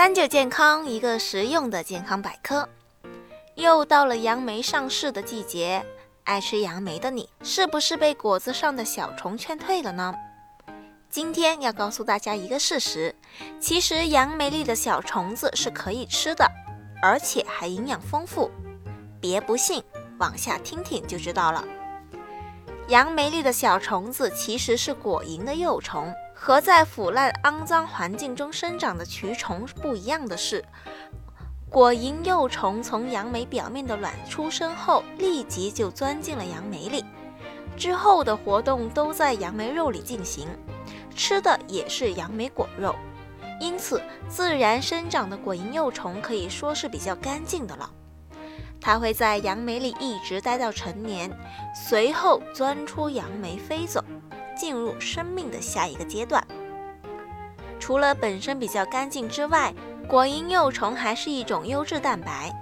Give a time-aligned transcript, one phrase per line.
[0.00, 2.66] 三九健康，一个实用的健康百科。
[3.54, 5.84] 又到了杨梅上市的季节，
[6.24, 10.14] 爱吃杨梅的你，是不是被果子上的小虫劝退了呢？
[11.10, 13.14] 今天要告诉大家一个事实：
[13.60, 16.50] 其实杨梅里的小虫子是可以吃的，
[17.02, 18.50] 而且还营养丰富。
[19.20, 19.84] 别不信，
[20.18, 21.62] 往下听听就知道了。
[22.88, 26.10] 杨梅里的小虫子其实是果蝇的幼虫。
[26.42, 30.64] 和在腐烂肮脏环境中生长的蛆虫不一样的是，
[31.68, 37.04] 果蝇幼虫从杨梅表面的卵出生后，立即就钻进了杨梅里，
[37.76, 40.48] 之后的活动都在杨梅肉里进行，
[41.14, 42.96] 吃的也是杨梅果肉，
[43.60, 47.90] 因此自然生长的果蝇幼虫可以说是比较干净的了。
[48.80, 51.30] 它会在杨梅里一直待到成年，
[51.74, 54.02] 随后钻出杨梅飞走。
[54.60, 56.46] 进入生命的下一个阶段。
[57.78, 59.72] 除了本身比较干净之外，
[60.06, 62.52] 果蝇幼虫还是一种优质蛋白，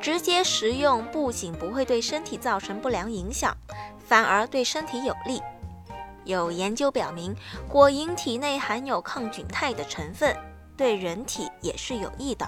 [0.00, 3.56] 直接食用不仅不会对身体造成不良影响，
[4.04, 5.40] 反而对身体有利。
[6.24, 7.32] 有研究表明，
[7.68, 10.36] 果蝇体内含有抗菌肽的成分，
[10.76, 12.44] 对人体也是有益的。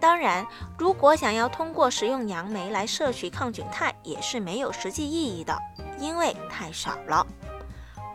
[0.00, 0.44] 当然，
[0.76, 5.56] 如果想要通过食用杨梅来摄取抗菌肽，也是没有实际意义的，
[6.00, 7.24] 因为太少了。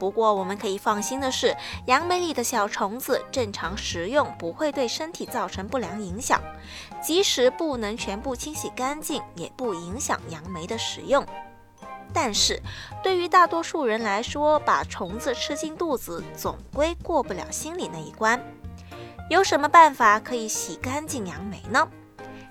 [0.01, 6.41] 不过，我们可以放心的是，杨梅里的小虫子正常食用不会对身体造成不良影响，
[6.99, 11.23] 即使不能全部清洗干净，也不影响杨梅的食用。
[12.11, 12.59] 但是，
[13.03, 18.43] 对于大多数人来说，把虫子吃进肚子总归过不了心里那一关。
[19.29, 21.87] 有什么办法可以洗干净杨梅呢？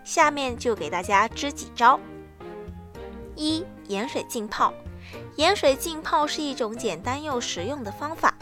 [0.05, 1.99] 下面就给大家支几招：
[3.35, 4.73] 一、盐水浸泡。
[5.37, 8.35] 盐水浸泡是一种简单又实用的方法。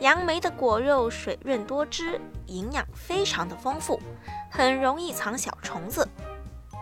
[0.00, 4.00] 杨梅的果肉水润多汁，营养非常的丰富，
[4.50, 6.08] 很容易藏小虫子。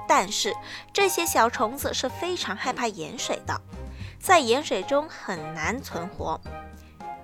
[0.08, 0.52] 但是
[0.92, 3.60] 这些小虫子是非常害怕盐水的，
[4.18, 6.40] 在盐水中很难存活。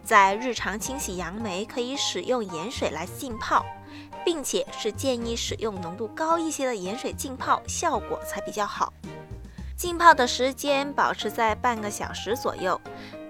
[0.04, 3.64] 在日常清洗杨梅，可以使用盐水来浸泡，
[4.24, 8.92] 并且是建议使用浓度高一些的盐水浸泡，效果才比较好。
[9.78, 12.80] 浸泡的时间保持在半个小时左右，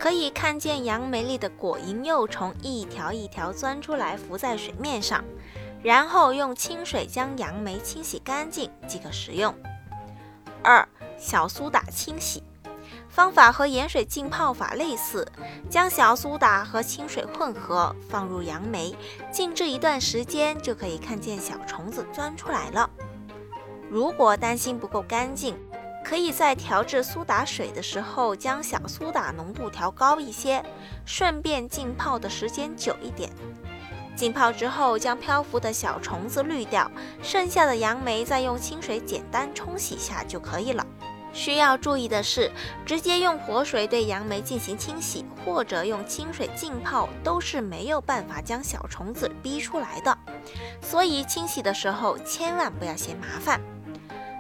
[0.00, 5.22] 可以看见杨梅里的果蝇幼虫一条一条钻出来，浮在水面上，
[5.82, 9.54] 然后用清水将杨梅清洗干净即可食用。
[10.62, 10.88] 二、
[11.18, 12.42] 小苏打清洗
[13.10, 15.30] 方法和盐水浸泡法类似，
[15.68, 18.96] 将小苏打和清水混合，放入杨梅，
[19.30, 22.88] 静置一段时间，就可以看见小虫子钻出来了。
[23.90, 25.54] 如果担心不够干净，
[26.08, 30.64] 可以在调制苏打水的时候，将小苏打浓度调高一些，
[31.04, 33.30] 顺便浸泡的时间久一点。
[34.16, 36.90] 浸泡之后，将漂浮的小虫子滤掉，
[37.22, 40.86] 剩下的杨梅再用清水简单冲洗一下就可以了。
[41.34, 42.50] 需要注意的是，
[42.86, 50.16] 直接用活水对杨梅进行清洗，或者用清水浸泡，都是没有办法将小虫子逼出来的。
[50.80, 53.60] 所以清洗的时候千万不要嫌麻烦。